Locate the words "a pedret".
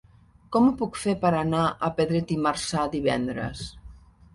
1.67-2.37